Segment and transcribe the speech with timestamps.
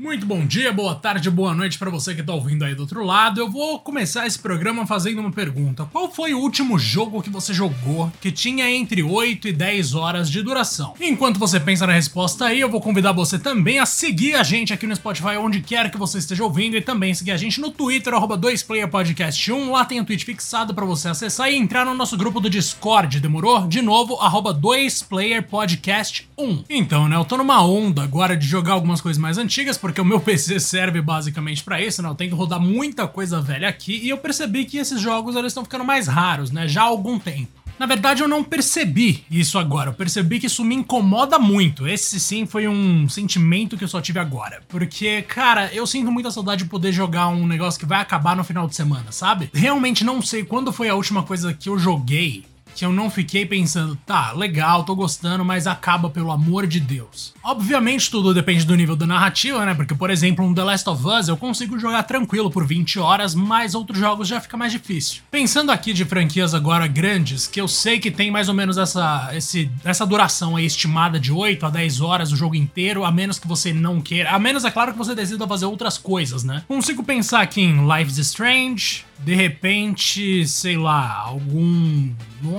[0.00, 3.04] Muito bom dia, boa tarde, boa noite para você que tá ouvindo aí do outro
[3.04, 3.38] lado.
[3.38, 5.86] Eu vou começar esse programa fazendo uma pergunta.
[5.92, 10.30] Qual foi o último jogo que você jogou que tinha entre 8 e 10 horas
[10.30, 10.94] de duração?
[10.98, 14.72] Enquanto você pensa na resposta aí, eu vou convidar você também a seguir a gente
[14.72, 17.70] aqui no Spotify onde quer que você esteja ouvindo e também seguir a gente no
[17.70, 19.70] Twitter arroba 2playerpodcast1.
[19.70, 22.48] Lá tem o um tweet fixado para você acessar e entrar no nosso grupo do
[22.48, 23.20] Discord.
[23.20, 23.66] Demorou?
[23.66, 26.64] De novo, arroba 2playerpodcast1.
[26.70, 30.04] Então, né, eu tô numa onda agora de jogar algumas coisas mais antigas, porque o
[30.04, 32.08] meu PC serve basicamente para isso, né?
[32.08, 35.50] Eu tenho que rodar muita coisa velha aqui e eu percebi que esses jogos eles
[35.50, 36.66] estão ficando mais raros, né?
[36.66, 37.60] Já há algum tempo.
[37.80, 39.88] Na verdade, eu não percebi isso agora.
[39.88, 41.88] Eu percebi que isso me incomoda muito.
[41.88, 44.60] Esse sim foi um sentimento que eu só tive agora.
[44.68, 48.44] Porque, cara, eu sinto muita saudade de poder jogar um negócio que vai acabar no
[48.44, 49.48] final de semana, sabe?
[49.54, 53.44] Realmente não sei quando foi a última coisa que eu joguei que eu não fiquei
[53.44, 57.34] pensando, tá, legal, tô gostando, mas acaba pelo amor de Deus.
[57.42, 59.74] Obviamente tudo depende do nível da narrativa, né?
[59.74, 63.34] Porque, por exemplo, um The Last of Us eu consigo jogar tranquilo por 20 horas,
[63.34, 65.22] mas outros jogos já fica mais difícil.
[65.30, 69.30] Pensando aqui de franquias agora grandes, que eu sei que tem mais ou menos essa,
[69.32, 73.38] esse, essa duração aí estimada de 8 a 10 horas o jogo inteiro, a menos
[73.38, 74.30] que você não queira.
[74.30, 76.62] A menos, é claro, que você decida fazer outras coisas, né?
[76.68, 82.10] Consigo pensar aqui em Life is Strange, de repente, sei lá, algum.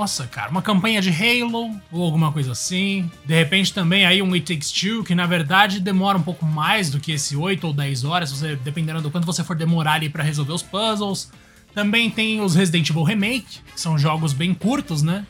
[0.02, 3.08] Nossa, cara, uma campanha de Halo ou alguma coisa assim.
[3.24, 6.90] De repente também aí um It Takes Two, que na verdade demora um pouco mais
[6.90, 10.10] do que esse 8 ou 10 horas, você, dependendo do quanto você for demorar ali
[10.10, 11.32] para resolver os puzzles.
[11.76, 15.24] Também tem os Resident Evil Remake, que são jogos bem curtos, né?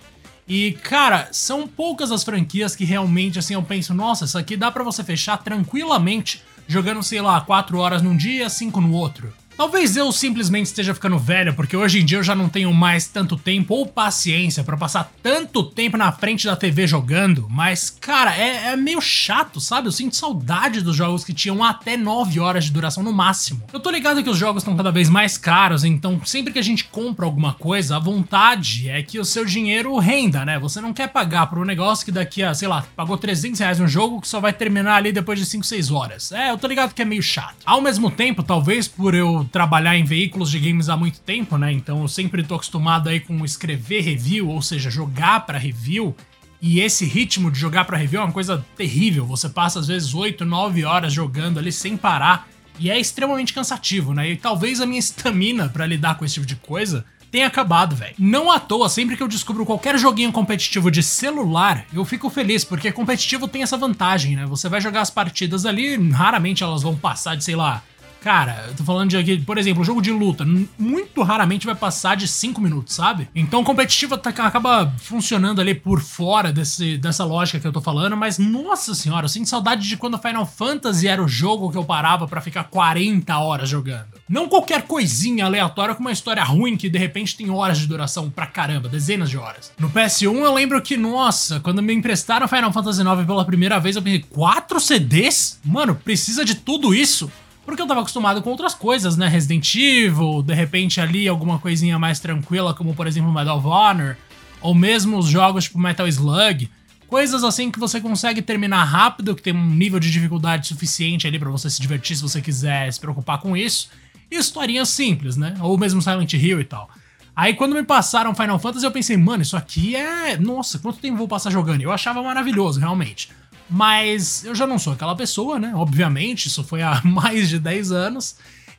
[0.47, 4.71] E, cara, são poucas as franquias que realmente, assim, eu penso, nossa, isso aqui dá
[4.71, 9.33] para você fechar tranquilamente jogando, sei lá, 4 horas num dia, 5 no outro.
[9.61, 13.05] Talvez eu simplesmente esteja ficando velho, porque hoje em dia eu já não tenho mais
[13.05, 18.35] tanto tempo ou paciência para passar tanto tempo na frente da TV jogando, mas, cara,
[18.35, 19.87] é, é, meio chato, sabe?
[19.87, 23.61] Eu sinto saudade dos jogos que tinham até 9 horas de duração no máximo.
[23.71, 26.63] Eu tô ligado que os jogos estão cada vez mais caros, então sempre que a
[26.63, 30.57] gente compra alguma coisa, a vontade é que o seu dinheiro renda, né?
[30.57, 33.77] Você não quer pagar por um negócio que daqui a, sei lá, pagou 300 reais
[33.77, 36.31] no jogo que só vai terminar ali depois de 5, 6 horas.
[36.31, 37.57] É, eu tô ligado que é meio chato.
[37.63, 41.71] Ao mesmo tempo, talvez por eu trabalhar em veículos de games há muito tempo, né?
[41.71, 46.15] Então eu sempre tô acostumado aí com escrever review, ou seja, jogar para review.
[46.61, 49.25] E esse ritmo de jogar para review é uma coisa terrível.
[49.25, 52.47] Você passa às vezes 8, 9 horas jogando ali sem parar.
[52.79, 54.31] E é extremamente cansativo, né?
[54.31, 58.13] E talvez a minha estamina para lidar com esse tipo de coisa tenha acabado, velho.
[58.19, 62.65] Não à toa, sempre que eu descubro qualquer joguinho competitivo de celular, eu fico feliz,
[62.65, 64.45] porque competitivo tem essa vantagem, né?
[64.45, 67.81] Você vai jogar as partidas ali, raramente elas vão passar de, sei lá,
[68.21, 70.45] Cara, eu tô falando de aqui, por exemplo, um jogo de luta,
[70.77, 73.27] muito raramente vai passar de 5 minutos, sabe?
[73.33, 77.81] Então o competitivo tá, acaba funcionando ali por fora desse, dessa lógica que eu tô
[77.81, 81.77] falando, mas nossa senhora, eu sinto saudade de quando Final Fantasy era o jogo que
[81.77, 84.05] eu parava para ficar 40 horas jogando.
[84.29, 88.29] Não qualquer coisinha aleatória com uma história ruim que de repente tem horas de duração
[88.29, 89.71] pra caramba, dezenas de horas.
[89.79, 93.95] No PS1 eu lembro que, nossa, quando me emprestaram Final Fantasy IX pela primeira vez,
[93.95, 95.59] eu pensei, 4 CDs?
[95.65, 97.31] Mano, precisa de tudo isso?
[97.71, 99.29] Porque eu tava acostumado com outras coisas, né?
[99.29, 104.17] Resident Evil, de repente ali alguma coisinha mais tranquila, como por exemplo Medal of Honor,
[104.59, 106.69] ou mesmo os jogos tipo Metal Slug.
[107.07, 111.39] Coisas assim que você consegue terminar rápido, que tem um nível de dificuldade suficiente ali
[111.39, 113.89] para você se divertir se você quiser se preocupar com isso.
[114.29, 115.55] E historinhas simples, né?
[115.61, 116.89] Ou mesmo Silent Hill e tal.
[117.33, 120.35] Aí quando me passaram Final Fantasy eu pensei, mano, isso aqui é.
[120.35, 121.79] Nossa, quanto tempo vou passar jogando?
[121.79, 123.29] Eu achava maravilhoso, realmente.
[123.71, 125.71] Mas eu já não sou aquela pessoa, né?
[125.73, 128.35] Obviamente, isso foi há mais de 10 anos.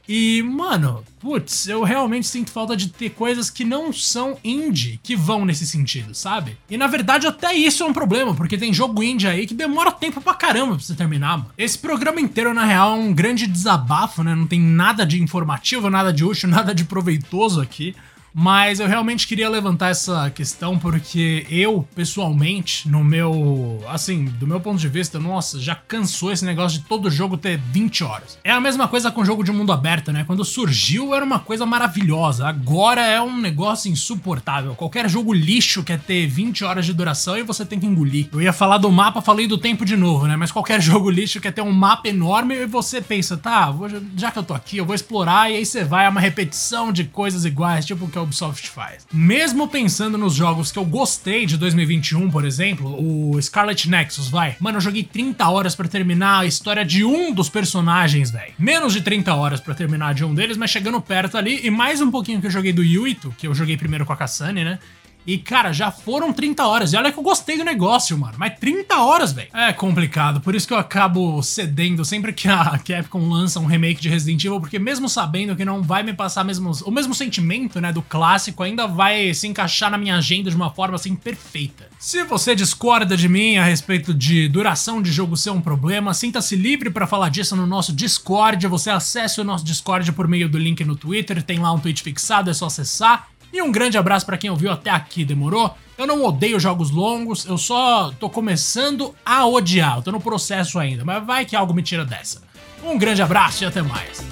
[0.06, 5.14] E, mano, putz, eu realmente sinto falta de ter coisas que não são indie que
[5.14, 6.58] vão nesse sentido, sabe?
[6.69, 9.92] E na verdade, até isso é um problema, porque tem jogo indie aí que demora
[9.92, 11.50] tempo pra caramba pra você terminar, mano.
[11.56, 14.34] Esse programa inteiro, na real, é um grande desabafo, né?
[14.34, 17.94] Não tem nada de informativo, nada de útil, nada de proveitoso aqui.
[18.34, 23.82] Mas eu realmente queria levantar essa questão porque eu, pessoalmente, no meu.
[23.88, 27.59] Assim, do meu ponto de vista, nossa, já cansou esse negócio de todo jogo ter
[27.59, 28.38] 20 horas.
[28.42, 30.24] É a mesma coisa com jogo de mundo aberto, né?
[30.27, 32.47] Quando surgiu era uma coisa maravilhosa.
[32.47, 34.74] Agora é um negócio insuportável.
[34.74, 38.28] Qualquer jogo lixo quer ter 20 horas de duração e você tem que engolir.
[38.33, 40.36] Eu ia falar do mapa, falei do tempo de novo, né?
[40.36, 43.72] Mas qualquer jogo lixo quer ter um mapa enorme e você pensa, tá,
[44.16, 46.92] já que eu tô aqui, eu vou explorar e aí você vai, é uma repetição
[46.92, 49.07] de coisas iguais, tipo o que a Ubisoft faz.
[49.13, 54.57] Mesmo pensando nos jogos que eu gostei de 2021, por exemplo, o Scarlet Nexus, vai.
[54.59, 58.53] Mano, eu joguei 30 horas para terminar a história de um dos personagens, velho.
[58.59, 61.60] Menos de 30 horas para terminar de um deles, mas chegando perto ali.
[61.65, 64.16] E mais um pouquinho que eu joguei do Yuito, que eu joguei primeiro com a
[64.16, 64.78] Kassane, né?
[65.27, 66.92] E, cara, já foram 30 horas.
[66.92, 68.34] E olha que eu gostei do negócio, mano.
[68.36, 69.48] Mas 30 horas, velho.
[69.54, 70.41] É complicado.
[70.41, 74.45] Por isso que eu acabo cedendo sempre que a Capcom lança um remake de Resident
[74.45, 78.03] Evil, porque mesmo sabendo que não vai me passar mesmo, o mesmo sentimento, né, do
[78.03, 81.89] clássico, ainda vai se encaixar na minha agenda de uma forma assim perfeita.
[81.98, 86.57] Se você discorda de mim a respeito de duração de jogo ser um problema, sinta-se
[86.57, 88.66] livre para falar disso no nosso Discord.
[88.66, 92.03] Você acesse o nosso Discord por meio do link no Twitter, tem lá um tweet
[92.03, 93.28] fixado, é só acessar.
[93.53, 95.77] E um grande abraço para quem ouviu até aqui, demorou?
[95.99, 100.78] Eu não odeio jogos longos, eu só tô começando a odiar, eu tô no processo
[100.78, 102.43] ainda, mas vai que algo me tira dessa.
[102.83, 104.25] Um grande abraço e até mais.